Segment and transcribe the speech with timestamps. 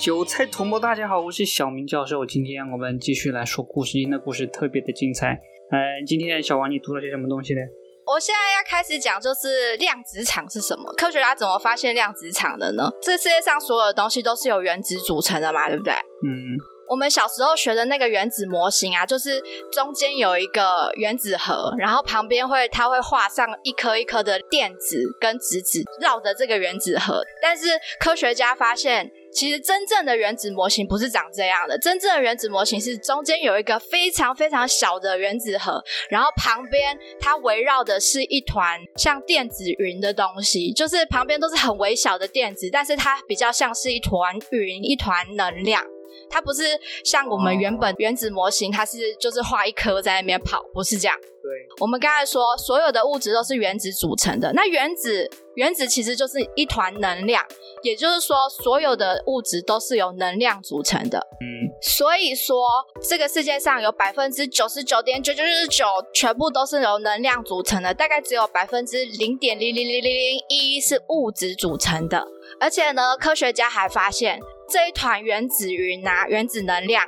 [0.00, 2.24] 韭菜同胞，大家好，我是小明教授。
[2.24, 5.38] 今天我们继续来说故事，今天的故事特别的精彩。
[5.70, 7.60] 呃，今天小王你读了些什么东西呢？
[8.06, 10.90] 我现在要开始讲，就是量子场是什么？
[10.94, 12.90] 科学家怎么发现量子场的呢？
[13.02, 15.92] 这世界上所有的东西都是由原子组成的嘛，对不对？
[15.92, 16.56] 嗯，
[16.88, 19.38] 我们小时候学的那个原子模型啊，就是
[19.70, 27.22] 中间有一个原子核，然后旁边会它会画上一颗一颗的电子跟质子绕着这个原子核。
[27.42, 27.66] 但是
[28.00, 45.84] 科学家发现，其实真正的原子模型不是长这样的，真正的原子模型是中间有一个非常非常小的原子核，然后旁边它围绕的是一团像电子云的东西，就是旁边都是很微小的电子，但是它比较像是一团云，一团能量。
[46.28, 46.62] 它不是
[47.04, 51.16] 像我们原本原子模型，它是就是画一颗在那边跑，不是这样。
[51.42, 54.52] 对，我们刚才说，所有的物质都是原子组成的。
[54.52, 57.42] 那原子，原子其实就是一团能量，
[57.82, 61.18] 也就是说，所有的物质都是由能量组成的。
[61.40, 62.62] 嗯，所以说，
[63.08, 72.28] 这个世界上有百分之九十九点九九九九，全部都是由能量组成的，大概只有百分之零点零零零零零一是物质组成的。
[72.60, 74.38] 而且呢，科学家还发现，
[74.70, 77.04] 这一团原子云呐，原子能量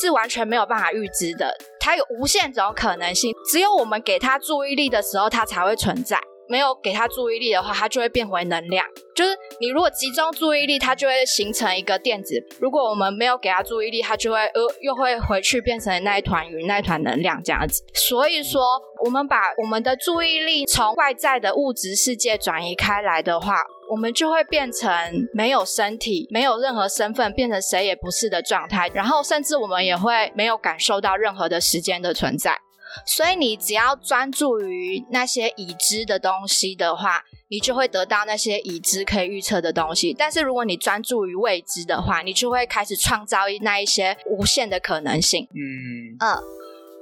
[0.00, 6.20] 是完全没有办法预知的，它有无限种可能性，只有我们给它注意力的时候，它才会存在。
[6.48, 8.86] 没有给它注意力的话，它就会变回能量。
[9.14, 17.82] 就是你如果集中注意力，它就会形成一个电子；如果我们没有给它注意力，它就会呃又会回去变成那一团云、那一团能量这样子。
[17.94, 18.62] 所以说，
[19.04, 24.88] 我们把我们的注意力从外在的物质世界转移开来的话，我们就会变成
[25.34, 28.88] 没有身体、没有任何身份，变成谁也不是的状态。
[28.94, 32.56] 然后，甚至我们也会没有感受到任何的时间的存在。
[33.06, 40.14] 所以你只要专注于那些已知的东西的话，你就会得到那些已知可以预测的东西。
[40.16, 45.48] 但是如果你专注于未知的话，你就会开始创造那一些无限的可能性。
[45.54, 46.38] 嗯嗯，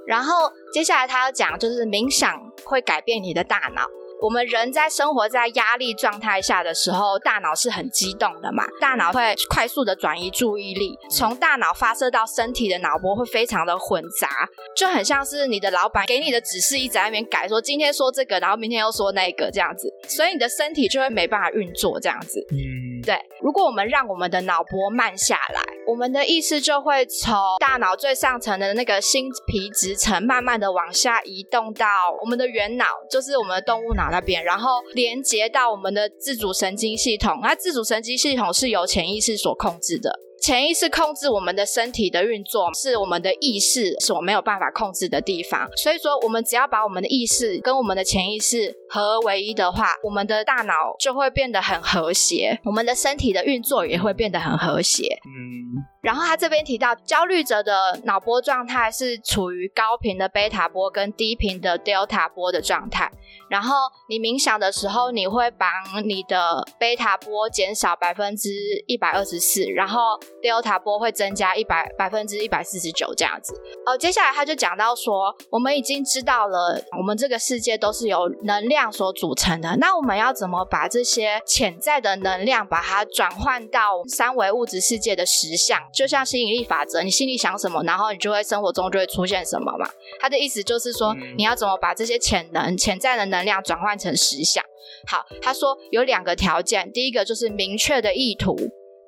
[0.07, 3.87] 然后接下来他要讲就是冥想会改变你的大脑。
[4.23, 22.41] 我们人在生活在压力状态下的时候，大脑是很激动的嘛，大脑会快速的转移注意力，从大脑发射到身体的脑波会非常的混杂，就很像是你的老板给你的指示一直在那边改，说今天说这个，然后明天又说那个这样子，所以你的身体就会没办法运作这样子。
[22.51, 31.87] 嗯，对，如果我们让我们的脑波慢下来，我们的意识就会从大脑最上层的那个新皮质层，慢慢的往下移动到
[32.23, 37.39] 我们的原脑，就是我们的动物脑那边，然后连接到我们的自主神经系统。
[37.43, 40.21] 那自主神经系统是由潜意识所控制的。
[40.47, 45.69] 潜意识控制我们的身体的运作，是我们的意识所没有办法控制的地方。
[45.77, 55.03] 所以说，我们只要把我们的意识跟我们的潜意识合为一的话，我们的大脑就会变得很和谐，我们的身体的运作也会变得很和谐。
[55.25, 63.11] 嗯然后他这边提到，焦虑者的脑波状态是处于高频的贝塔波跟低频的 delta 波的状态。
[63.51, 63.75] 然后
[64.09, 65.67] 你冥想的时候，你会把
[66.05, 68.51] 你的贝塔波减少百分之
[68.87, 73.55] 一百二十四，然后 delta 波会增加一百百分之一百四十九这样子。
[73.87, 79.77] 呃，接下来他就讲到说，我们已经知道了，我们这个世界都是由能量所组成的。
[79.77, 85.81] 那我们要怎么把这些潜在的能量，把它转换到三维物质世界的实像？
[85.95, 89.89] 就像吸引力法则，你心里想什么，然后你就会生活中就会出现什么嘛。
[90.21, 94.65] 他的意思就是说，嗯你要怎么把这些潜能、潜在的能量转换成实像？
[95.09, 98.57] 好，他说有两个条件，第一个就是明确的意图。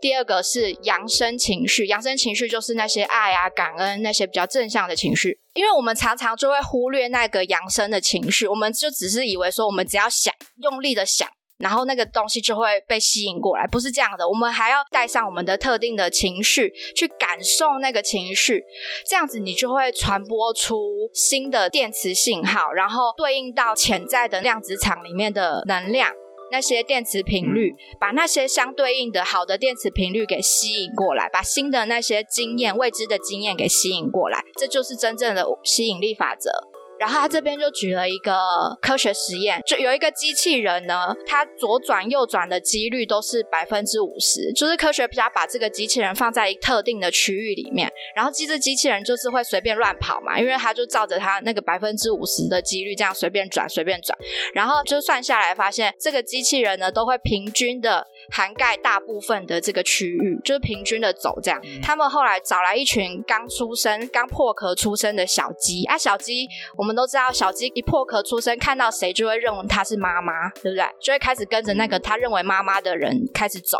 [0.00, 5.38] 第二个是扬升情绪，扬升情绪就是那些爱啊、感恩那些比较正向的情绪。
[5.54, 10.32] 因为我们常常就会忽略那个扬升的情绪，我们就只是以为说我们只要想，
[10.62, 11.28] 用力的想，
[11.58, 14.28] 然后那个东西就会被吸引过来，不是这样的。
[14.28, 18.62] 我们还要带上我们的特定的情绪，去感受那个情绪，
[19.04, 26.12] 这样子你就会传播出新的电磁信号，然后对应到潜在的量子场里面的能量。
[26.50, 36.50] 那些电磁频率，把那些相对应的好的电磁频率给吸引过来，把新的那些经验、未知的经验给吸引过来，这就是真正的吸引力法则。
[36.98, 38.34] 然后他这边就举了一个
[38.80, 54.18] 科学实验，就有一个机器人呢，它左转右转的几率都是百分之五十，就是科学家把这个机器人放在一特定的区域里面，然后机这机器人就是会随便乱跑嘛，因为它就照着它那个百分之五十的几率这样随便转随便转，
[54.52, 61.60] 然后就算下来发现这个机器人呢都会平均的涵盖大部分的这个区域，就是平均的走这样。
[61.82, 66.46] 他们后来找来一群刚出生、刚破壳出生的小鸡啊，小鸡
[66.76, 70.84] 我们都知道，小鸡一破壳出生，看到谁就会认为它是妈妈，对不对？
[71.00, 73.78] 就会开始跟着那个他认为妈妈的人开始走。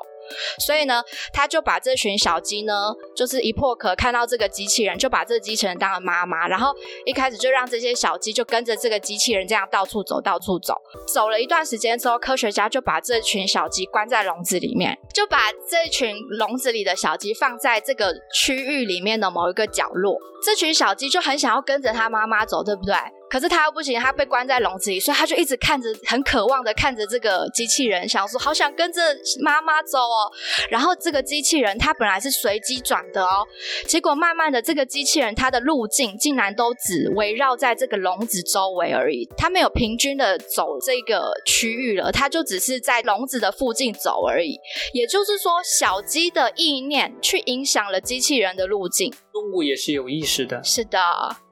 [0.59, 1.03] 所以呢，
[1.33, 10.75] 他就把这群小鸡呢，就是一破壳看到这个机器人，就把这个机器人当了妈妈，然后一开始就让这些小鸡就跟着这个机器人这样到处走，到处走。
[11.07, 20.19] 走了一段时间之后，科学家就把这群小鸡关在笼子里面，就把这群笼子里的小鸡放在这个区域里面的某一个角落。
[20.45, 22.95] 这群小鸡就很想要跟着它妈妈走，对不对？
[23.31, 29.01] 可是他又不行，他被关在笼子里，所以他就一直看着，很渴望的看着这个机器人，想说好想跟着
[29.41, 30.31] 妈妈走哦。
[30.71, 33.47] 然后这个机器人它本来是随机转的哦，
[33.87, 44.59] 结果慢慢的这个机器人它的路径竟然都只围绕在这个笼子周围而已，它没有平均的走这个区域了，它就只是在笼子的附近走而已。
[44.93, 49.13] 也就是说，小鸡的意念去影响了机器人的路径。
[49.33, 50.99] 动物也是有意识的，是的。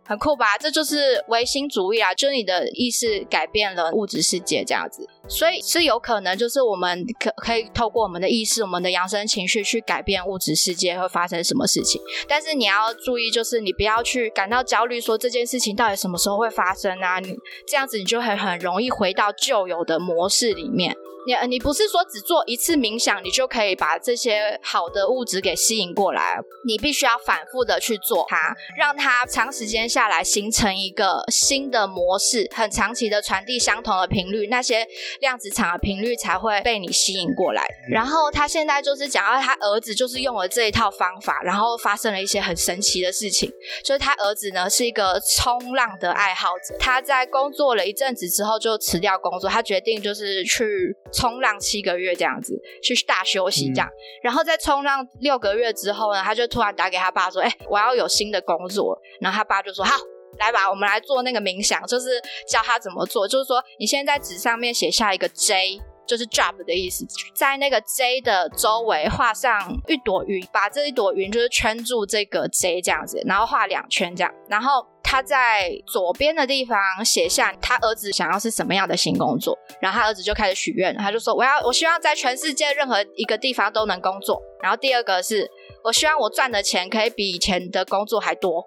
[0.07, 0.57] 很酷吧？
[0.59, 2.15] 这就是唯心主义啊！
[2.15, 12.01] 就是你的意识改变了物质世界这样子，所以是有可能，就是我们可可以透过我们的意识、我们的扬声情绪去改变物质世界会发生什么事情。
[12.29, 17.19] 但是你要注意，就是你不要去感到焦虑，说这件事情到底什么时候会发生啊？
[17.19, 17.37] 你
[17.67, 20.97] 这样子，你就会很容易回到旧有的模式里面。
[21.27, 26.39] 你你不是说只做一次冥想，你就可以把这些好的物质给吸引过来？
[26.65, 34.87] 你必须要反复的去做它，让它长时间下来形成一个新的模式，很长期的传递相同的频率，那些
[35.21, 37.67] 量子场的频率才会被你吸引过来。
[37.91, 43.51] 然后他现在就是讲到他儿子就是用了这一套方法，然后发生了一些很神奇的事情。
[43.83, 50.95] 就是他儿子呢是一个冲浪的爱好者，他在工作了一阵子之后就辞掉工作，他决定就是去。
[51.17, 53.89] 冲浪七个月这样子，去大休息这样，
[54.23, 59.97] 然后在冲浪六个月之后呢，他就突然打给他爸说：“哎，我要有新的工作。”然后他爸就说：“好，
[60.39, 63.27] 来吧，我们来做那个冥想，就是教他怎么做。
[63.27, 85.49] 就是说，你先在纸上面写下一个 J，就是 drop 的意思，在那个 J 的周围画上一朵云，把这一朵云就是圈住这个 J 这样子，然后画两圈这样，然后。”他在左边的地方写下他儿子想要是什么样的新工作，然后他儿子就开始许愿，他就说：“我要，我希望在全世界任何一个地方都能工作。”然后第二个是
[85.85, 88.67] 我希望我赚的钱可以比以前的工作还多。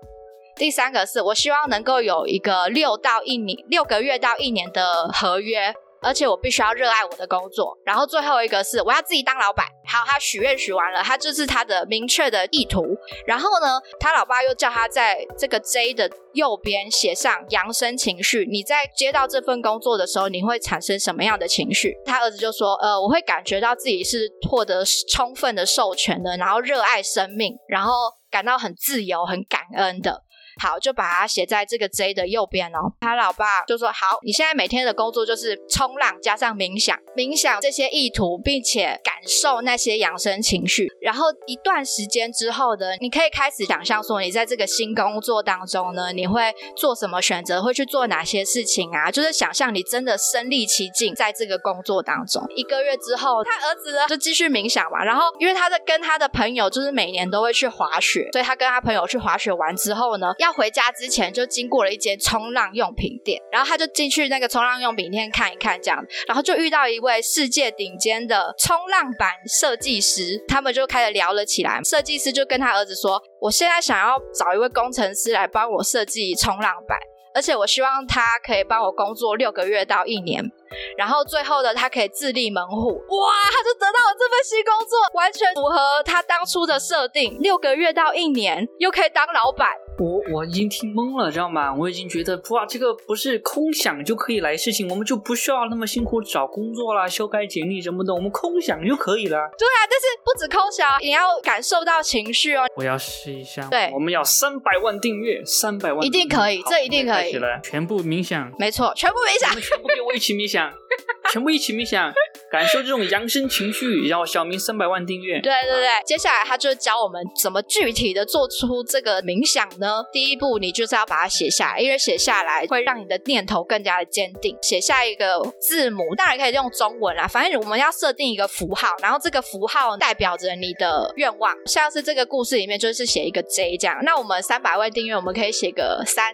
[0.56, 5.74] 第三个是我希望能够有一个六到一年、六个月到一年的合约。
[6.02, 9.66] 而且我必须要热爱我的工作，然后最后一个是我要自己当老板。
[9.86, 12.86] 好，他许愿许完了，他就是他的明确的意图。
[13.26, 18.46] 然后呢，他老爸又叫他在这个 J 的右边写上扬声情绪。
[18.50, 21.98] 你在接到这份工作的时候，你会产生什么样的情绪？
[22.06, 27.92] 他儿子就说：呃，我会感觉到自己是获得充分的授权的，然后热爱生命，然后
[28.30, 30.22] 感到很自由、很感恩的。
[30.60, 32.94] 好，就把它写在这个 J 的右边哦。
[33.00, 40.88] 他老爸就说：“好，你现在每天的工作就是冲浪加上冥想，冥想这些意图，并且感受那些养生情绪。
[41.02, 49.10] 然后一段时间之后的，你可以开始想象说，你在这个新工作当中呢，你会做什么选择，会去做哪些事情啊？
[49.10, 52.46] 就是想象你真的身临其境在这个工作当中。
[52.56, 55.04] 一个月之后，他儿子呢就继续冥想嘛。
[55.04, 60.49] 然后因为他在跟他的朋友就是每年都会去滑雪，所以他跟他朋友去滑雪完之后呢，要。
[60.52, 71.80] 回家之前就经过了一间冲浪用品店，然后他就进去那个冲浪用品店看一看，这样，然后就遇到一位世界顶尖的冲浪板设计师，他们就开始聊了起来。
[71.84, 76.98] 设计师就跟他儿子说：“我现在想要找一位工程师来帮我设计冲浪板，
[77.34, 80.52] 而且我希望他可以帮我工作六个月到一年。”
[80.98, 89.70] 然后最后的，他可以自立门户，哇，他就得到了这份新工作，完全符合他当初的设定，六个月到一年，又可以当老板。
[90.00, 91.76] 我我已经听懵了，知道吗？
[91.76, 99.38] 我已经觉得哇，这个不是空想就可以来事情，我们就不需要那么辛苦找工作啦、修改简历什么的，我们空想就可以了。
[99.58, 102.64] 对啊，但是不止空想，也要感受到情绪哦。
[102.78, 103.68] 我要试一下。
[103.70, 107.38] 对，我们要三百万订阅，三百万一定可以，这一定可以。
[107.62, 110.59] 全部冥想，没错，全部冥想，全部给我一起冥想。
[111.32, 112.12] 全部一起冥想，
[112.52, 115.40] 感受这种扬声情绪，然后小明三百万订阅。
[115.42, 120.04] 对对对，接下来他就教我们怎么具体的做出这个冥想呢？
[120.12, 124.58] 第一步，你就是要把它写下来，因为写下来会让你的念头更加的坚定。
[124.64, 131.56] 写下一个字母，当然可以用中文啦，反正我们要设定一个符号，然后这个符号代表着你的愿望。
[131.68, 136.34] 像是这个故事里面就是写一个 J 这样，那我们三百万订阅，我们可以写个三。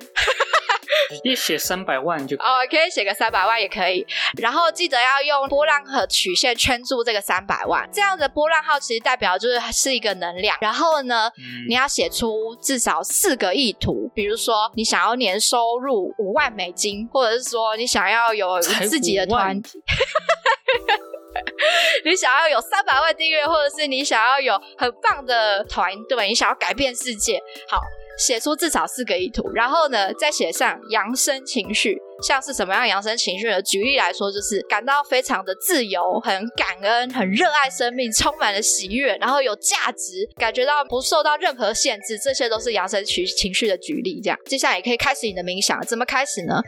[1.10, 4.06] 直接写三百万就哦，可以写个三百万也可以。
[4.42, 10.58] 然后记得要用波浪和曲线圈住这个三百万，这样的波浪号其实代表就是是一个能量。
[10.62, 11.32] 然后呢，
[11.68, 19.82] 你要写出至少四个意图，比如说你想要年收入五万美金，或者是说你想要有自己的团体。
[22.06, 27.80] 你想要有三百万订阅，或者是你想要有很棒的团队，你想要改变世界，好。
[28.18, 33.62] 写出至少四个意图，然后呢，再写上扬升情绪，像是什么样扬升情绪呢？
[33.62, 44.22] 举例来说，就是感到非常的自由，很感恩，很热爱生命，充满了喜悦，然后有价值，感觉到不受到任何限制，这些都是扬升情情绪的举例。
[44.24, 45.80] 这样，接下来也可以开始你的冥想。
[45.86, 46.62] 怎么开始呢？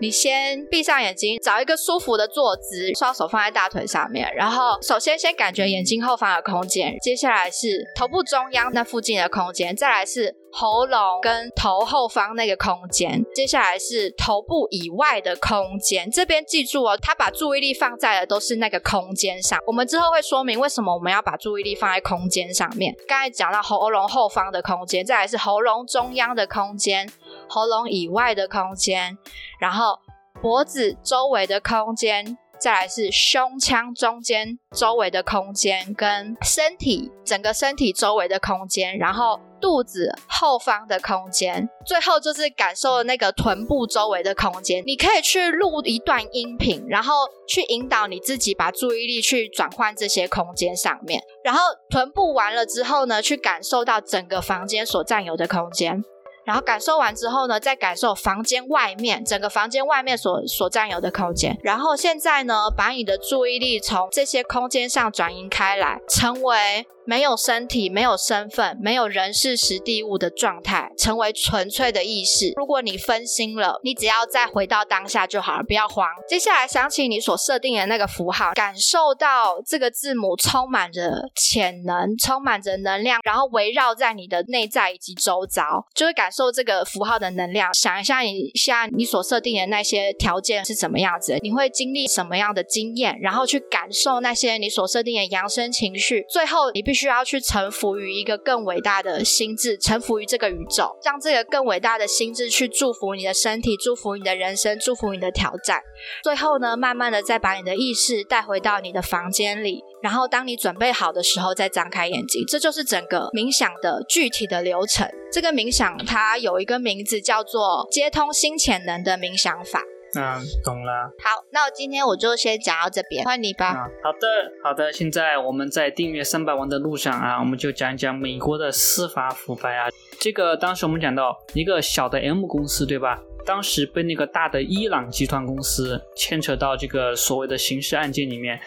[0.00, 10.43] 你先闭上眼睛，找一个舒服的坐姿，双手放在大腿上面，然后首先先感觉眼睛后方的空间，接下来是头部中央那附近的空间，再来是。
[10.56, 16.08] 喉咙跟头后方那个空间，接下来是头部以外的空间。
[16.08, 19.58] 这边记住哦，他把注意力放在的都是那个空间上。
[19.66, 22.94] 我们之后会说明为什么我们要把注意力放在空间上面。
[23.08, 27.10] 刚才讲到喉咙后方的空间，再来是喉咙中央的空间，
[27.48, 29.18] 喉咙以外的空间，
[29.58, 29.98] 然后
[30.40, 32.38] 脖子周围的空间。
[32.56, 44.82] 再来是胸腔中间周围的空间，跟身体整个身体周围的空间，然后肚子后方的空间，最后就是感受那个臀部周围的空间。
[44.86, 47.14] 你可以去录一段音频，然后
[47.48, 51.18] 去引导你自己把注意力去转换这些空间上面。
[51.42, 56.04] 然后臀部完了之后呢，去感受到整个房间所占有的空间。
[56.44, 61.58] 然后感受完之后呢，再感受房间外面整个房间外面所所占有的空间。
[61.62, 66.86] 然后现在呢，把你的注意力从这些空间上转移开来，成为。
[67.06, 72.52] 没有身体、没有身份、没有人事、实地物的状态，成为纯粹的意识。
[72.56, 76.08] 如果你分心了，你只要再回到当下就好了，不要慌。
[76.28, 85.62] 接下来想起你所设定的那个符号，感受到这个字母充满着潜能，充满着能量，然后围绕在你的内在以及周遭，
[85.94, 87.72] 就会感受这个符号的能量。
[87.74, 91.36] 想一下，你现在你所设定的那些条件是什么样子？
[91.42, 93.18] 你会经历什么样的经验？
[93.20, 96.24] 然后去感受那些你所设定的扬升情绪。
[96.30, 105.80] 最后，你必需要去臣服于一个更伟大的心智，臣服于这个宇宙，让这个更伟大的心智去祝福你的身体，祝福你的人生，祝福你的挑战。
[106.22, 112.44] 最后呢，慢慢的再把你的意识带回到你的房间里，然后当你准备好的时候再张开眼睛。
[112.46, 115.08] 这就是整个冥想的具体的流程。
[115.32, 119.82] 这个冥想它有一个名字叫做接通新潜能的冥想法。
[120.16, 121.10] 嗯，懂了。
[121.18, 123.74] 好，那我今天我就先讲到这边，换你吧。
[124.02, 124.28] 好的，
[124.62, 124.92] 好的。
[124.92, 129.88] 现在我们在订阅三百万的路上啊，我们就讲一讲美国的司法腐败啊。
[130.20, 133.20] 这个当时我们讲到一个小的 M 公司，对吧？
[133.44, 138.58] 当时被那个大的伊朗集团公司牵扯到这个所谓的刑事案件里面。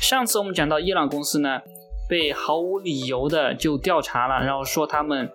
[0.00, 1.60] 上次我们讲到伊朗公司呢，
[2.08, 5.30] 被毫无理由的就调查了，然后说他们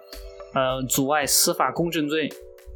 [0.54, 2.28] 呃阻碍司法公正罪，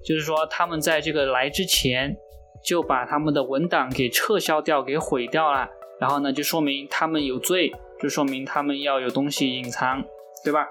[0.05, 2.15] 就是说他们在这个来之前。
[2.63, 5.67] 就把他们的文档给撤销掉，给毁掉了，
[5.99, 10.01] 然后呢，就说明他们有罪，就说明他们要有东西隐藏，
[10.43, 10.67] 对吧？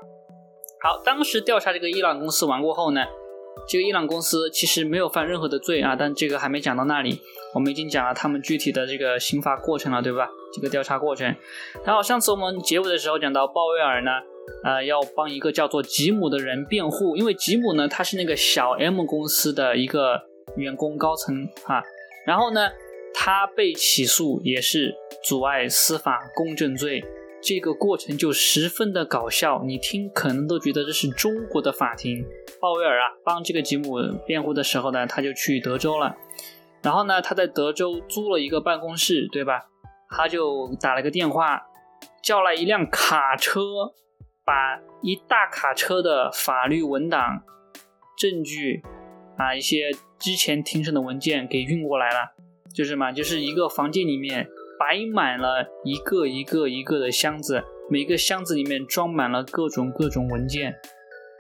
[0.80, 3.04] 好，当时调查这个伊朗公司完过后呢，
[3.68, 7.20] 这个伊朗公司其实没有犯任何的罪啊，但这个还没讲到那里，
[7.54, 10.28] 我们已经讲了他们具体的这个刑罚过程了，对吧？
[10.54, 11.37] 这个调查过程。
[11.84, 14.11] 然后上次我们结尾的时候讲到鲍威尔呢，
[14.64, 20.32] 呃，要帮一个叫做吉姆的人辩护，因为吉姆呢，他是那个小 M 公司的一个。
[20.56, 21.82] 员工高层啊，
[22.26, 22.71] 然后呢，
[23.14, 24.94] 他被起诉也是
[25.25, 27.04] 阻碍司法公正罪，
[27.42, 32.25] 这个过程就十分的搞笑，你听可能都觉得这是中国的法庭。
[32.61, 36.16] 鲍威尔啊，帮这个吉姆辩护的时候呢，他就去德州了，
[36.82, 39.62] 然后呢，他在德州租了一个办公室，对吧？
[40.11, 41.62] 他就打了个电话，
[42.23, 43.61] 叫来一辆卡车，
[44.44, 47.42] 把一大卡车的法律文档、
[48.18, 48.82] 证据
[49.37, 49.90] 啊一些。
[50.23, 52.33] 之前庭审的文件给运过来了，
[52.73, 53.11] 就是嘛？
[53.11, 54.47] 就是一个房间里面
[54.79, 60.76] 摆满了一个一个一个的箱子，每个箱子里面装满了各种各种文件。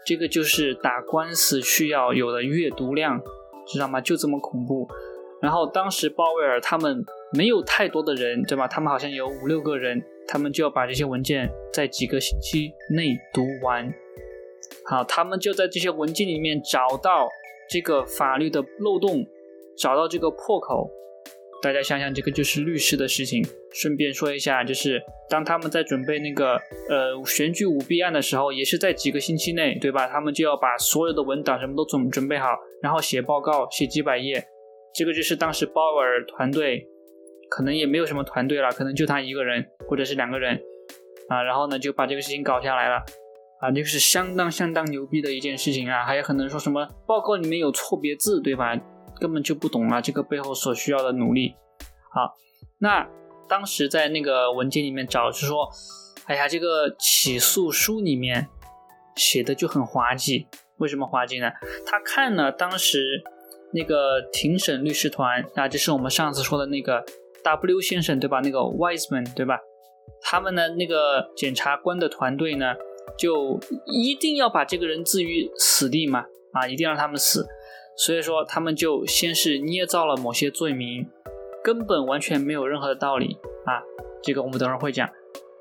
[0.04, 3.22] 这个就是打官司需要有的阅读量，
[3.68, 4.00] 知道吗？
[4.00, 4.88] 就这么恐怖。
[5.40, 8.66] 然后当时鲍威尔他们没有太多的人，对吧？
[8.66, 13.94] 他们好像有五六个人，他们就要把这些文件在几个星期内读完。
[14.86, 17.28] 好，他们就在这些文件里面找到。
[17.68, 19.24] 这个法律的漏洞，
[19.76, 20.90] 找到这个破口，
[21.62, 23.44] 大家想想，这个就是律师的事情。
[23.74, 26.56] 顺便说一下，就是当他们在准备那个
[26.90, 30.06] 呃选举舞弊案的时候，也是在几个星期内，对吧？
[30.06, 32.48] 他们就要把所有的文档什么都准准备好，
[32.82, 34.44] 然后写报告，写几百页。
[34.94, 36.86] 这个就是当时鲍尔团队，
[37.48, 40.60] 可能也没有什么团队了，可能就他一个人或者是两个人
[41.30, 43.02] 啊，然后呢就把这个事情搞下来了。
[43.62, 46.04] 啊，这个是相当相当牛逼的一件事情啊！
[46.04, 48.76] 还有很多人说什么报告里面有错别字，对吧？
[49.20, 51.54] 根本就不懂啊这个背后所需要的努力。
[52.12, 52.34] 好，
[52.80, 53.08] 那
[53.48, 55.70] 当时在那个文件里面找，是说，
[56.24, 58.48] 哎呀，这个起诉书里面
[59.14, 60.48] 写的就很滑稽。
[60.78, 61.48] 为什么滑稽呢？
[61.86, 63.22] 他看了当时
[63.72, 67.04] 那个庭审律师团啊，就是我们上次说的那个
[67.44, 68.40] W 先生对吧？
[68.42, 69.60] 那个 Wiseman 对吧？
[70.20, 72.74] 他们呢，那个检察官的团队呢，
[73.18, 77.46] 就一定要把这个人置于死地嘛，啊，一定让他们死。
[77.96, 81.06] 所以说，他们就先是捏造了某些罪名，
[81.62, 83.82] 根本完全没有任何的道理啊。
[84.22, 85.08] 这个我们等会儿会讲。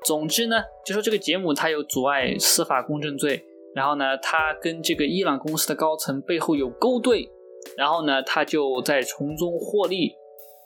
[0.04, 3.44] 总之呢，就说这个杰姆他有阻碍司法公正罪，
[3.74, 7.30] 然后呢，他跟这个伊朗公司的高层背后有勾兑，
[7.76, 10.12] 然后呢，他就在从中获利。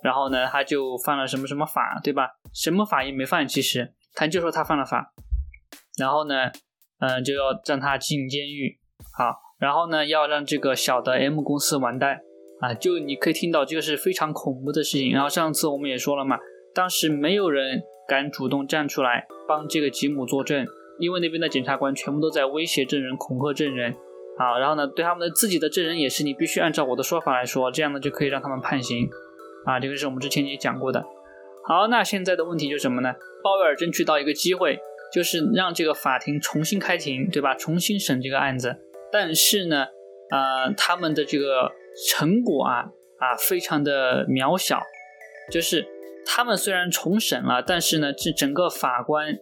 [0.02, 2.28] 然后呢，他就犯了什么什么法，对吧？
[2.54, 5.12] 什么法也没犯，其实他就说他犯了法。
[5.98, 6.50] 然后呢，
[7.00, 8.78] 嗯，就要让他进监狱。
[9.16, 12.20] 好，然后呢，要让这个小的 M 公司完蛋
[12.60, 12.74] 啊！
[12.74, 15.12] 就你可以听到这个是非常恐怖的事情。
[15.12, 16.38] 然后上次我们也说了嘛，
[16.74, 20.66] 当时没有人敢主动站出来帮这个吉姆作证，
[20.98, 23.94] 因为那边的检察官全部都在威胁证人、恐吓证人。
[24.38, 29.08] 啊，然后呢，对他们的自己的证人也是，你必须按照我的说法来说，这样呢就可以让他们判刑。
[29.64, 31.02] 啊，这个是我们之前也讲过的。
[31.64, 33.14] 好，那现在的问题就是什么呢？
[33.42, 34.78] 鲍威尔争取到一个机会，
[35.12, 37.54] 就是让这个法庭重新开庭，对吧？
[37.54, 38.76] 重新审这个案子。
[39.12, 39.86] 但是呢，
[40.30, 41.70] 呃，他们的这个
[42.08, 42.84] 成果啊
[43.18, 44.80] 啊，非常的渺小。
[45.50, 45.86] 就是
[46.26, 49.32] 他们虽然重审了，但是呢，这整个法官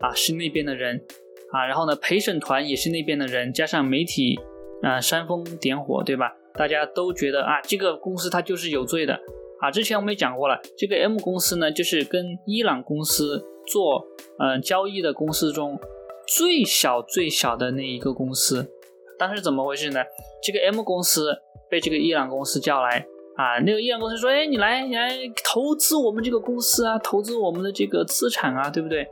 [0.00, 1.04] 啊是那边的人
[1.52, 4.38] 啊，然后呢，陪审团也是那边的人，加上媒体
[4.82, 6.32] 啊煽风点火，对吧？
[6.54, 9.20] 大家都觉得啊，这个公司它就是有罪的。
[9.60, 14.06] 啊，之前我们也讲过了，这个 M 公司呢，就是跟伊朗公司做
[14.38, 15.78] 嗯交易的公司中
[16.26, 18.70] 最小最小的那一个公司。
[19.18, 20.00] 当时怎么回事呢？
[20.42, 21.32] 这个 M 公司
[21.70, 25.10] 被这个伊朗公司叫来啊，那个伊朗公司说：“哎，你来，你来
[25.44, 29.06] 投资我们这个公司啊，投资我们的这个资产啊，对不对？”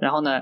[0.00, 0.40] 然后呢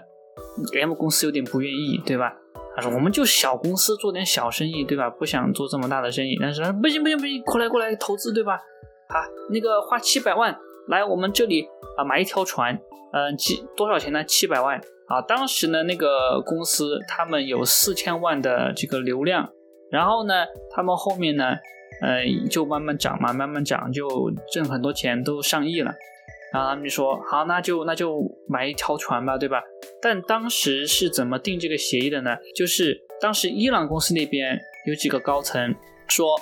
[0.80, 2.34] ，M 公司有点不愿意，对吧？
[2.74, 5.10] 他说：“我们就小公司做点小生意，对吧？
[5.10, 8.54] 不想做这么大的生意。”但是他说不行不行不行，过来过来投资，对吧？
[8.54, 10.56] 啊，那个花七百万
[10.88, 11.66] 来我们这里
[11.96, 12.78] 啊买一条船，
[13.12, 14.22] 嗯，几多少钱呢？
[14.24, 15.20] 七百万啊！
[15.22, 19.50] 当时呢，那个公司他们有四千万的这个流量，
[19.90, 21.54] 然后呢，他们后面呢，
[22.02, 24.06] 呃，就慢慢涨嘛，慢慢涨，就
[24.52, 25.92] 挣很多钱，都上亿了。
[26.52, 29.62] 然后他们就说，好，那就那就买一条船吧，对吧？
[30.02, 32.36] 但当时是怎么定这个协议的呢？
[32.54, 35.74] 就是当时伊朗公司那边有几个高层
[36.08, 36.36] 说。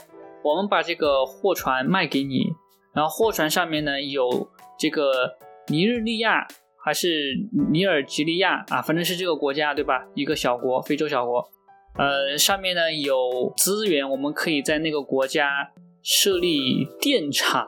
[0.45, 2.52] 我们把这个货船卖给你，
[2.95, 5.37] 然后货船上面呢有这个
[5.69, 6.47] 尼日利亚
[6.85, 7.35] 还是
[7.71, 10.05] 尼尔吉利亚啊，反正是这个国家对吧？
[10.15, 11.49] 一个小国，非洲小国。
[11.97, 15.71] 呃，上面呢有资源，我们可以在那个国家
[16.03, 17.67] 设立电厂，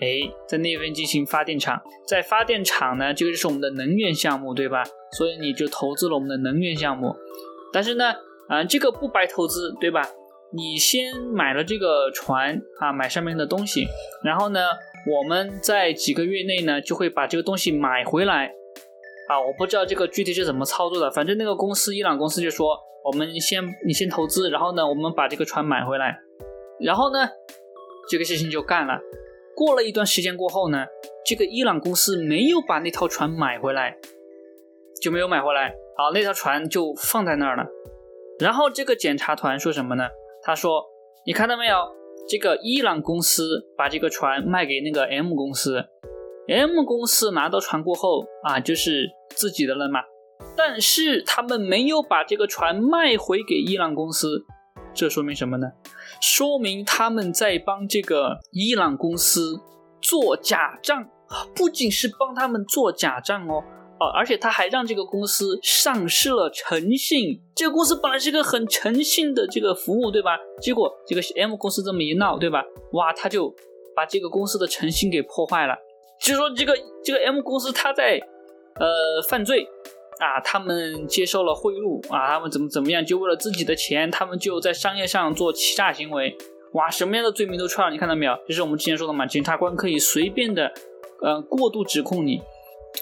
[0.00, 1.82] 哎，在那边进行发电厂。
[2.06, 4.84] 在发电厂呢，这个就是我们的能源项目对吧？
[5.18, 7.14] 所以你就投资了我们的能源项目。
[7.72, 8.12] 但是呢，
[8.48, 10.02] 啊，这个不白投资对吧？
[10.56, 13.88] 你先买了这个船啊，买上面的东西，
[14.22, 14.60] 然后呢，
[15.04, 18.52] 我们在几个月内呢就会把这个东西买回来
[19.28, 19.40] 啊。
[19.40, 26.20] 我不知道这个具体是怎么操作的，反正那个公司伊朗公司就说，我们先你先投资，然后呢，我们把这个船买回来，
[26.78, 27.28] 然后呢，
[28.08, 29.00] 这个事情就干了。
[29.56, 30.86] 过了一段时间过后呢，
[31.26, 33.96] 这个伊朗公司没有把那套船买回来，
[35.02, 37.66] 就没有买回来，好，那条船就放在那儿了。
[38.38, 40.04] 然后这个检查团说什么呢？
[40.44, 40.84] 他说
[41.26, 41.76] ：“你看到没有？
[42.28, 45.82] 这个伊朗公司把这个船卖给那个 M 公司
[46.48, 50.00] ，M 公司拿到船过后啊，就是自己的了嘛。
[50.56, 54.44] 但是他们没有把这个船卖回给伊朗公司，
[54.92, 55.72] 这说明什么呢？
[56.20, 59.60] 说明他们在帮这个伊朗公司
[60.02, 61.08] 做假账，
[61.54, 63.64] 不仅是帮他们做假账哦。”
[64.12, 67.40] 而且他还让这个公司丧失了诚信。
[67.54, 70.38] 这个公司本来是个很诚信的这个服务，对吧？
[70.60, 72.64] 结果这个 M 公司这么一闹，对吧？
[72.92, 73.54] 哇，他就
[73.94, 75.74] 把这个公司的诚信给破坏了。
[76.20, 78.20] 就是说，这个这个 M 公司他在
[78.76, 79.66] 呃犯罪
[80.18, 86.36] 啊，他们接受了贿赂啊，他们怎么怎么样，就为了自己的钱，他们就在商业上做欺诈行为。
[86.72, 88.36] 哇，什么样的罪名都串了，你看到没有？
[88.48, 90.72] 就是我们之前说的嘛，检察官可以随便的
[91.22, 92.42] 呃过度指控你。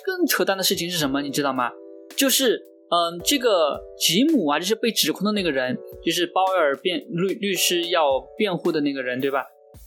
[0.05, 1.22] 更扯淡的事情是什么？
[1.22, 1.70] 你知道吗？
[2.16, 2.57] 就是，
[2.90, 9.44] 嗯，这个吉姆啊，就是被指控的那个人，就是鲍威尔辩律律师要辩护的那个人，对吧？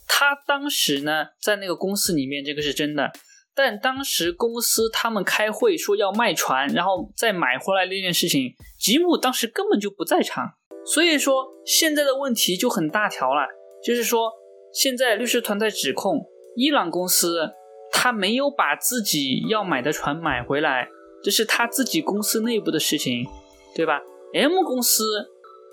[0.08, 3.12] 他当时呢，在那个公司里面，这个是真的。
[3.54, 10.54] 但当时公司他们开会说要卖船，然后再买回来那件事情，吉姆当时根本就不在场。
[10.86, 13.48] 所以说，现在的问题就很大条了，
[13.84, 14.32] 就是说，
[14.74, 17.52] 现在律师团在指控伊朗公司。
[17.98, 20.90] 他没有把自己要买的船买回来，
[21.24, 23.26] 这是他自己公司内部的事情，
[23.74, 24.02] 对吧
[24.34, 25.32] ？M 公司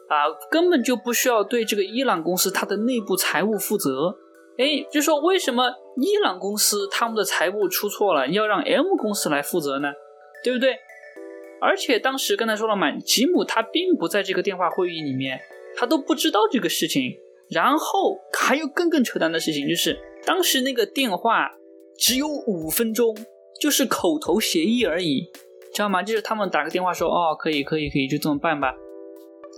[0.08, 4.16] 啊，根本就不需要对这个伊朗公司它的内部财务负责。
[4.56, 5.64] 哎，就说为什么
[5.96, 9.88] 伊朗公司他们的财务出错了，要让 M 公司来负责呢？
[10.44, 10.76] 对不对？
[11.61, 15.40] 而且当时刚才说了嘛，吉姆他并不在这个电话会议里面，
[15.76, 17.18] 他都不知道这个事情。
[17.50, 21.50] 然后还有更更扯淡的事情，就是当时那个电话
[21.98, 23.16] 只有五分钟，
[23.61, 25.31] 就是口头协议而已，
[25.72, 26.02] 知道吗？
[26.02, 28.74] 就是他们打个电话说，哦，可以可以可以，就这么办吧。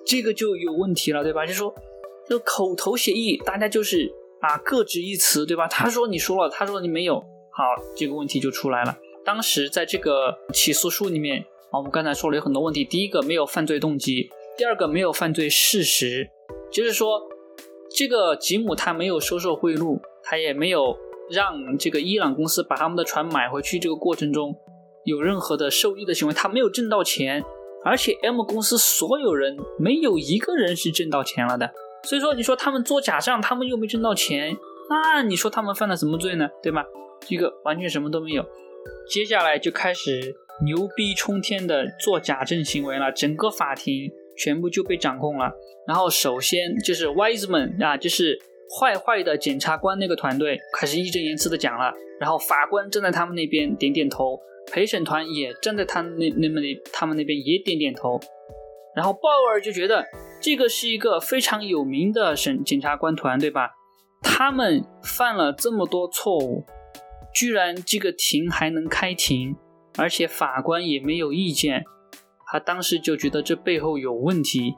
[0.06, 1.46] 这个就有问题了，对吧？
[1.46, 1.74] 就说
[2.28, 5.66] 这口头协议，大家就是啊各执一词，对吧？
[5.68, 7.64] 他说你说了，他说你没有，好，
[7.96, 8.96] 这个问题就出来了。
[9.24, 11.78] 当时在这个起诉书里面啊。
[11.78, 16.28] 我们刚才说了有很多问题，第一个没有犯罪动机，第二个没有犯罪事实，
[16.70, 17.22] 就是说
[17.90, 20.96] 这个吉姆他没有收受贿赂，他也没有
[21.30, 24.54] 让这个伊朗公司把他们的船买回去，这个过程中
[25.04, 27.42] 有任何的受益的行为，他没有挣到钱，
[27.84, 31.72] 而且 M 公司所有人没有一个人是挣到钱了的，
[32.04, 34.56] 所以说你说他们做假账，他们又没挣到钱，
[34.88, 36.48] 那你说他们犯了什么罪呢？
[36.62, 36.84] 对吧？
[37.20, 38.44] 这个完全什么都没有，
[39.08, 40.36] 接下来就开始。
[40.64, 44.08] 牛逼冲天的做假证行为了，整个法庭
[44.38, 45.50] 全部就被掌控了。
[45.84, 51.92] 然后首先就是 Wiseman 啊，就是坏坏的检察官那个团队开始义正言辞的讲了。
[52.20, 54.38] 然后法官站在他们那边点点头，
[54.72, 58.20] 陪审团也站在他那那么那他们那边也点点头。
[58.94, 60.04] 然后鲍尔就觉得
[60.40, 63.70] 这个是一个非常有名的审检察官团，对吧？
[64.22, 66.64] 他们犯了这么多错误，
[67.34, 69.56] 居然这个庭还能开庭。
[69.96, 71.84] 而且法官也没有意见，
[72.50, 74.74] 他当时就觉得这背后有问题。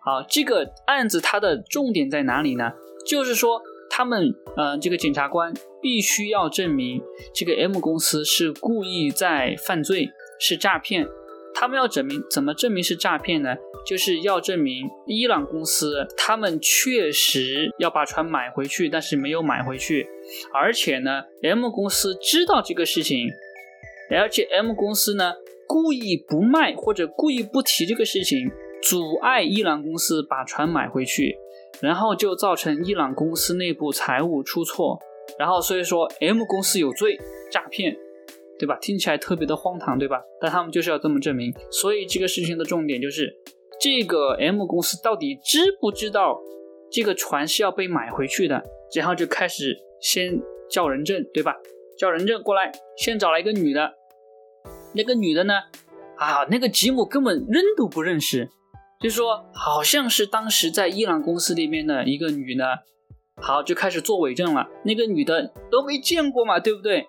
[0.00, 2.72] 好，这个案子它的重点在哪里呢？
[3.06, 7.00] 就是说他们，呃，这个检察官必须要证明
[7.34, 11.06] 这个 M 公司是故意在犯罪，是诈骗。
[11.56, 13.54] 他们要证明怎么证明是诈骗呢？
[13.86, 20.04] 就是要证明伊朗公司他们确实要把船买回去，但是没有买回去，
[20.52, 23.28] 而且呢，M 公司知道这个事情。
[24.10, 25.34] 而且 M 公司呢，
[25.68, 28.50] 故意不卖或者故意不提这个事情，
[28.82, 31.36] 阻碍伊朗公司把船买回去，
[31.80, 34.98] 然后就造成伊朗公司内部财务出错，
[35.38, 37.18] 然后所以说 M 公司有罪，
[37.50, 37.96] 诈骗，
[38.58, 38.76] 对吧？
[38.80, 40.20] 听起来特别的荒唐，对吧？
[40.40, 43.34] 但他们就是要这么证明，所以这个事情的重点就是
[43.80, 46.40] 这个 M 公司到底知不知道
[46.90, 48.62] 这个船是要被买回去的，
[48.94, 51.54] 然后就开始先叫人证，对吧？
[51.98, 53.92] 叫人证过来，先找了一个女的，
[54.94, 55.54] 那个女的呢，
[56.16, 58.48] 啊，那个吉姆根本认都不认识，
[59.04, 62.78] 就说好像是当时在伊朗公司里面的一个女的，
[63.36, 64.66] 好就开始做伪证了。
[64.86, 67.02] 那个女的都没见过嘛，对不对？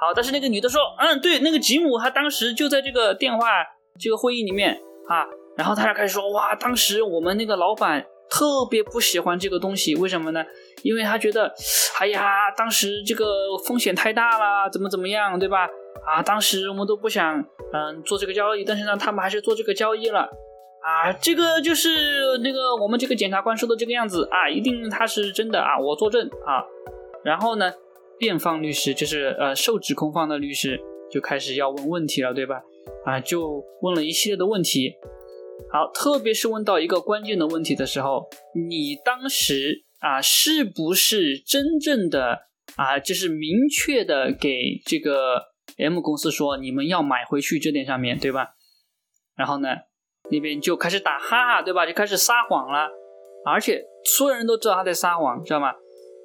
[0.00, 3.62] 好，但是那个女的说，嗯，对，那个吉姆他当时就在这个电话
[4.00, 5.26] 这个会议里面啊，
[5.58, 8.06] 然后他就开始说，哇，当时我们那个老板。
[8.30, 10.42] 特别不喜欢这个东西，为什么呢？
[10.82, 11.54] 因为他觉得，
[12.00, 15.68] 哎呀，当时这个风险太大了，怎么怎么样，对吧？
[16.04, 17.38] 啊，当时我们都不想，
[17.72, 20.28] 嗯，做这个交易，但是呢，他们还是做这个交易了。
[20.84, 21.88] 啊，这个就是
[22.42, 26.60] 那个我们这个检察官说的这个样子啊，一定他是真的啊，我作证啊。
[27.24, 27.72] 然后呢，
[28.18, 30.78] 辩方律师就是呃受指控方的律师
[31.10, 32.60] 就开始要问问题了，对吧？
[33.06, 34.92] 啊，就问了一系列的问题。
[35.72, 42.40] 好，特别是问到一个关键的问题的时候，你当时啊，是不是真正的
[42.76, 45.40] 啊，就是明确的给这个
[45.78, 48.50] M 公司说你们要买回去这点上面对吧？
[49.34, 49.68] 然后呢，
[50.34, 51.86] 那边就开始打哈哈，对吧？
[51.86, 52.90] 就开始撒谎了，
[53.46, 55.72] 而且所有人都知道他在撒谎，知道吗？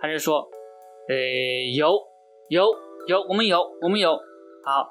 [0.02, 0.50] 他就说，
[1.08, 1.16] 呃，
[1.76, 1.94] 有
[2.50, 2.66] 有
[3.08, 4.16] 有，我们有我们有。
[4.66, 4.90] 好，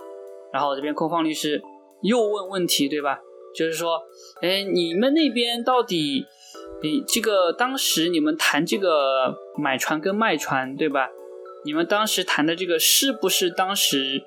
[0.52, 1.60] 然后这边控方律师
[2.02, 3.20] 又问问题，对吧？
[3.54, 4.00] 就是说，
[4.40, 6.24] 哎，你们那边到底，
[6.82, 11.08] 你这个当时你们谈这个买船跟卖船，对吧？
[11.64, 14.22] 你们当时谈的这个是不是当时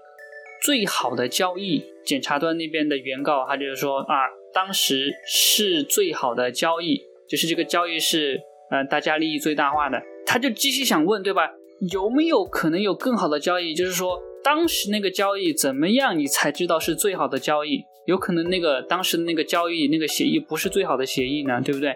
[0.63, 1.83] 最好的交易？
[2.03, 4.15] 检察端那边的原告他就是说啊，
[4.53, 10.01] 当时是最好的交易，就是这个交易是呃大家利益最大化的。
[10.25, 11.49] 他就继续想问，对吧？
[11.91, 13.73] 有没有可能有更好的交易？
[13.73, 17.81] 就是说当时那个交易怎么样，你才知道是最好的交易？
[18.05, 21.95] 有可能那个当时的那个交易那个协议不是最好的协议呢，对不对？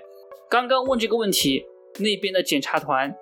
[0.50, 1.64] 刚刚问这个问题，
[2.00, 3.14] 那边的检察团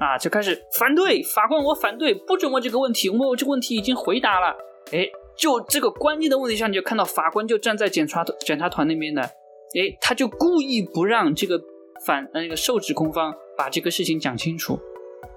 [0.00, 4.56] 啊就开始反对，法官我反对，不准问这个问题，我这个问题已经回答了。
[4.90, 11.60] 哎，就这个关键的问题上，你就看到法官就站在检察检察团那边的，哎，他就故意不让这个
[12.04, 14.78] 反那个受指控方把这个事情讲清楚，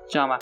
[0.08, 0.38] 知道吗？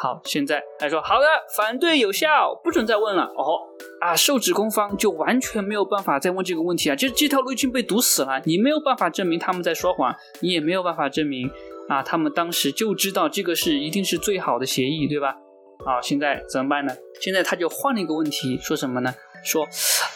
[0.00, 3.24] 好，现在他说好的，反对有效，不准再问了。
[3.24, 3.58] 哦
[4.00, 11.50] 啊，受指控方就完全没有办法再问这个问题啊，就这条路已经被堵死了，你没有办法证明他们在说谎，你也没有办法证明
[11.88, 15.36] 啊，他们当时就知道这个是一定是最好的协议，对吧？
[15.88, 16.94] 好，现在怎么办呢？
[17.18, 19.14] 现在他就换了一个问题，说什么呢？
[19.42, 19.66] 说，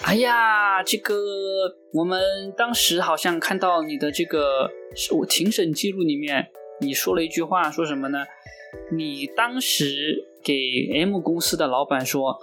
[0.05, 1.15] 哎呀，这个
[1.95, 2.21] 我们
[2.55, 4.71] 当时好像看到你的这个
[5.17, 6.47] 我庭审记录里面，
[6.83, 8.23] 你说了一句话，说什么呢？
[8.95, 12.39] 你当时给 M 公司的老板说，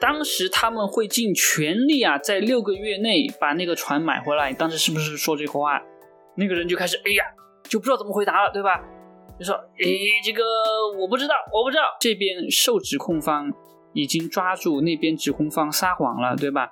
[0.00, 4.54] 当时他们会尽全力啊，在六个月内把那个船买回来。
[4.54, 5.82] 当时是不是说这个话？
[6.38, 7.26] 那个人就开始，哎呀，
[7.68, 8.82] 就不知道怎么回答了，对吧？
[9.38, 10.42] 就说，诶，这个
[10.98, 11.82] 我不知道，我不知道。
[12.00, 13.52] 这边受指控方
[13.92, 16.70] 已经抓住那边指控方撒谎了，对吧？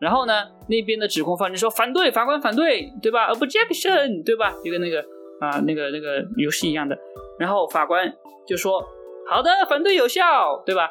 [0.00, 4.52] 然后呢，那边的指控方就说反对，法官反对，对吧？Objection，对吧？
[4.64, 5.00] 就跟那个
[5.40, 6.98] 啊，那个那个游戏一样的。
[7.38, 8.12] 然后法官
[8.46, 8.84] 就说
[9.28, 10.90] 好的，反对有效，对吧？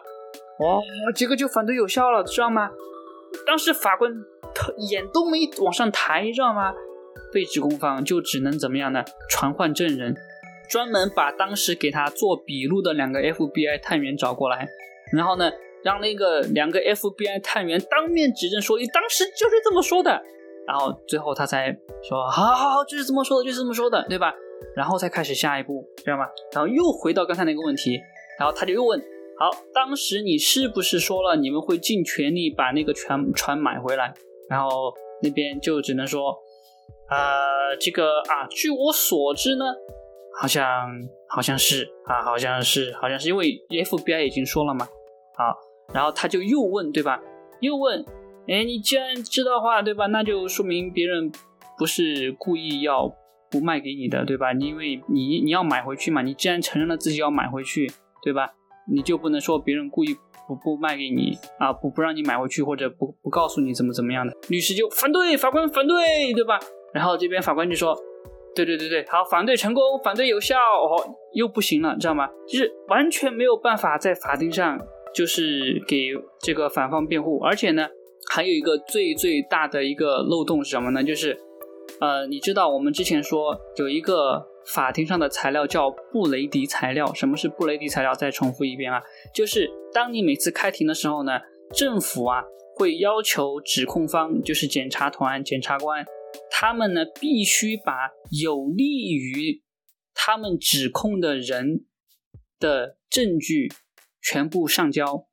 [0.60, 0.82] 哦，
[1.16, 2.72] 这个就反对有效了，知道吗？
[3.46, 4.12] 当时法官
[4.90, 6.74] 眼都没往上抬，知道吗？
[7.34, 9.04] 被指控方就只能怎么样呢？
[9.30, 10.16] 传唤证人。
[10.70, 14.68] 专门把当时给他做笔录的两个 FBI 探员找过来，
[15.12, 15.52] 然后呢，
[15.84, 20.22] 让那个两个 FBI 探员当面指证说：“你当时就是这么说的。”
[20.66, 21.70] 然后最后他才
[22.02, 24.34] 说：“好好好，就是这么说的，就是这么说的，对吧？”
[24.76, 26.26] 然后再开始下一步，知道吗？
[26.54, 28.00] 然后又回到刚才那个问题，
[28.40, 28.98] 然后他就又问
[29.38, 34.14] ：“好，当时你是不是说了你们会尽全力把那个船船买回来？”
[34.50, 36.34] 然后那边就只能说
[37.12, 39.66] ：“呃，这个啊，据我所知呢。”
[40.40, 40.64] 好像
[41.30, 44.86] 好像是啊，好像是好像是因为 FBI 已经说了嘛，
[45.38, 45.56] 好，
[45.94, 47.20] 然后他就又问对吧？
[47.62, 48.04] 又问，
[48.48, 50.08] 哎，你既然知道话对吧？
[50.08, 51.32] 那就说明别人
[51.78, 53.14] 不是故意要
[53.50, 54.54] 不卖给你的对吧？
[54.54, 57.92] 你因为你你要买回去嘛，你既然承认了自己要买回去
[58.22, 58.50] 对吧？
[58.92, 60.16] 你就不能说别人故意
[60.48, 64.34] 不不卖给你啊，不不让你买回去或者不不告诉你怎么怎么样的？
[64.50, 66.60] 律师就反对，法官反对对吧？
[66.94, 67.96] 然后这边法官就说。
[68.56, 72.30] 对对对对，好，反对成功，反对有效，哦，又不行了，知道吗？
[72.48, 74.80] 就是完全没有办法在法庭上
[75.14, 77.88] 就是给这个反方辩护，而且呢，
[78.32, 81.04] 还有一个最最大的一个漏洞是什么呢？
[81.04, 81.38] 就是，
[82.00, 88.14] 呃，你知道我们之前说有一个法庭上的材料叫布雷迪材料，什么是布雷迪材料？
[88.14, 89.02] 再重复一遍啊，
[89.34, 91.40] 就是当你每次开庭的时候呢，
[91.76, 92.44] 政府啊
[92.76, 96.06] 会要求指控方，就是检察团、检察官。
[96.66, 99.62] 他们呢，必须把有利于
[100.14, 101.86] 他们指控的人
[102.58, 103.70] 的证据
[104.22, 105.28] 全部上交，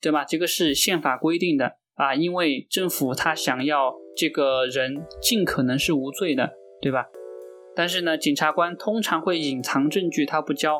[0.00, 0.24] 对吧？
[0.24, 7.08] 这个是宪法规定的啊，因为政府他想要这个人尽可能是无罪的，对吧？
[7.76, 10.78] 但是呢，检察官通常会隐藏证据，他不交。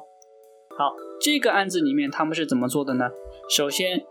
[0.79, 3.11] 好，这个案子里面他们是怎么做的呢？
[3.55, 4.03] 首先，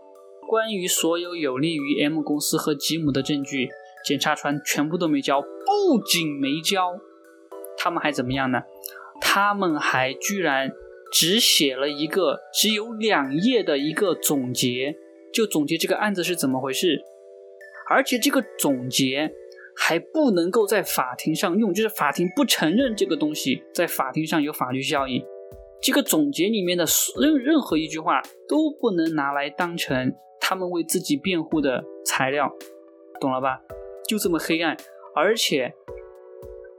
[0.48, 3.68] 关于所有有利于 M 公司和吉姆的证据。
[4.04, 6.92] 检察船全部都没交，不仅没交，
[7.76, 8.62] 他们还怎么样呢？
[9.20, 10.72] 他们还居然
[11.12, 14.96] 只写了一个只有两页的一个总结，
[15.32, 17.04] 就总结这个案子是怎么回事，
[17.88, 19.32] 而且这个总结
[19.76, 25.24] 还不能够在法庭上用，就是法庭不承认这个东西在法庭上有法律效应。
[25.80, 26.84] 这个总结里面的
[27.20, 32.50] 任任何一句话都不能拿来当成他们为自己辩护的材料，
[33.20, 33.60] 懂了吧？
[34.12, 34.76] 就这么黑暗，
[35.14, 35.72] 而且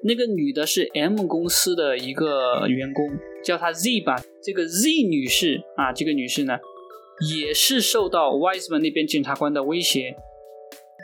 [0.05, 4.14] 那个女的是 M 公司的一个员工，叫她 Z 吧。
[4.40, 6.59] 这个 Z 女士啊，这个女士呢，
[7.35, 10.16] 也是受到 Wiseman 那边检察官的威胁。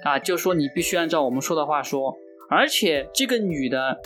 [0.04, 2.16] 啊，就说你必须按照我们说的话说，
[2.48, 4.00] 而且这个女的，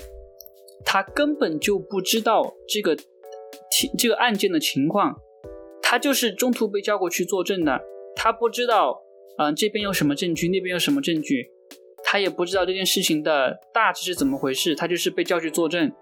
[0.84, 2.96] 他根本就不知道这个
[3.70, 5.16] 情这个案件的情况，
[5.82, 7.80] 他就是中途被叫过去作证的，
[8.14, 9.00] 他不知道，
[9.38, 11.50] 嗯，这边有什么证据，那边有什么证据，
[12.04, 15.92] 他也不知道这件事情的大致是怎么回事，他就是被叫去作证，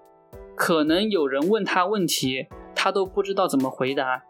[0.57, 4.23] 可能有人问他问题，他都不知道怎么回答，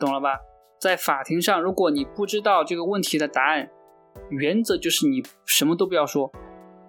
[0.00, 0.38] 懂了吧？
[0.80, 3.70] 在法庭上，如果你不知道这个问题的答案，
[4.30, 6.30] 原则就是你什么都不要说。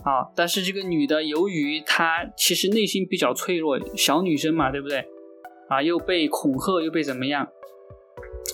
[0.06, 0.32] 啊！
[0.36, 5.04] 但是这个女的，由于她其实内心比较脆弱，小女生嘛，对不对？
[5.68, 7.48] 啊，又被恐吓，又被怎么样？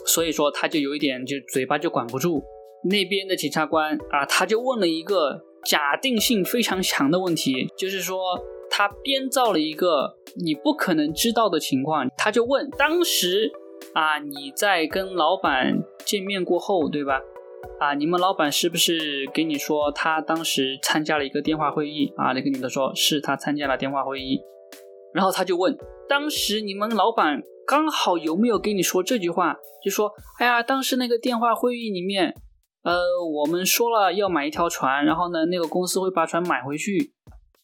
[0.05, 2.41] 所以说她就有一点，就嘴巴就管不住。
[2.89, 8.17] 那边的检察官啊，他就问了一个假定性非常强的问题，就是说
[8.71, 12.09] 他编造了一个你不可能知道的情况。
[12.17, 13.51] 他就问当时
[13.93, 17.21] 啊，你在跟老板见面过后，对吧？
[17.80, 22.32] 啊，你们老板是不是给你说他当时参加了一个电话会议啊？
[22.34, 24.39] 那个女的说是他参加了电话会议，
[25.13, 25.76] 然后他就问，
[26.08, 29.56] 当时你们老板刚好有没有跟你说这句话？
[29.84, 32.36] 就说，哎呀，当时那个电话会议里面，
[32.84, 33.00] 呃，
[33.34, 37.13] 我们说了要买一条船，然后呢，那个公司会把船买回去，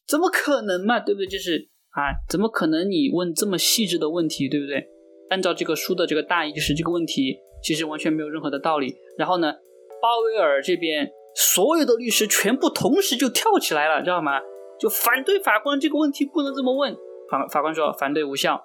[0.08, 1.00] 怎么可能嘛？
[1.00, 1.28] 对不对？
[1.28, 4.88] 就是啊，怎么可能你问这么细致的问题，对不对？
[5.30, 8.96] 按照这个书的这个大意，就是这个问题其实完全没有任何的道理。
[9.18, 9.54] 然后呢？
[10.02, 14.40] 鲍威尔这边所有的律师全部同时就跳起来了，知道吗？
[14.80, 16.96] 就反对法官这个问题不能这么问。
[17.30, 18.62] 法法官说反对无效。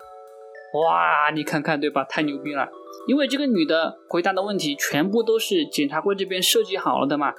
[0.74, 2.04] 哇，你看看对吧？
[2.04, 2.68] 太牛逼了！
[3.06, 7.34] 因为这个女的回答的问题全部都是检察官这边设计好了的嘛。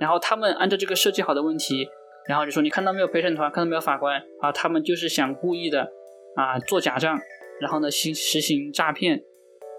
[0.00, 1.86] 然后他们按照这个设计好的问题，
[2.28, 4.52] 然后就说你看到没有陪审团，看到没有法官啊？
[4.52, 5.90] 他们就是想故意的
[6.36, 7.18] 啊做假账，
[7.60, 9.22] 然后呢行实行诈骗，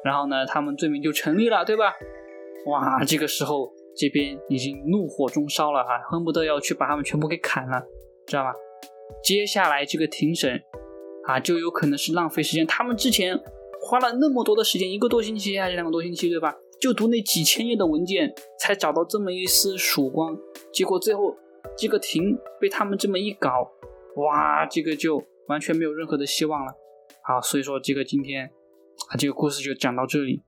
[0.03, 1.95] 然后呢他们罪名就成立了，对吧？
[2.65, 7.81] 哇，这个时候这边已经怒火中烧了哈，恨不得要去把他们全部给砍了，
[8.27, 8.53] 知道吧？
[9.23, 10.61] 接下来这个庭审
[11.25, 12.67] 啊，就有可能是浪费时间。
[12.67, 13.37] 他们之前
[13.81, 16.55] 花了那么多的时间，一个多星期还是两个多星期，对吧？
[16.79, 20.37] 就读那几千页的文件，才找到这么一丝曙光。
[20.71, 21.35] 结果最后
[21.77, 23.69] 这个庭被他们这么一搞，
[24.17, 26.71] 哇，这个就完全没有任何的希望了。
[27.23, 28.45] 好，所以说这个今天
[29.09, 30.43] 啊，这个故事就讲到这里。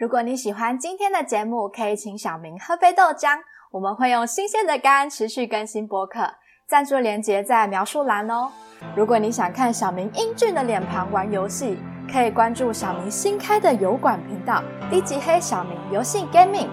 [0.00, 3.38] 如果你喜欢今天的节目，可以请小明喝杯豆浆，
[3.70, 6.36] 我们会用新鲜的肝持续更新播客。
[6.66, 8.50] 赞助连接在描述栏哦。
[8.96, 11.78] 如果你想看小明英俊的脸庞玩游戏，
[12.10, 16.68] 可以关注小明新开的油管频道“低级黑小明游戏 Gaming”，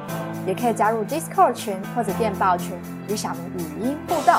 [0.45, 4.35] 也可以加入 Discord 群或者电报群与小明语音互动。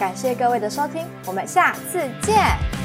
[0.00, 2.81] 感谢各位的收听，我们下次见。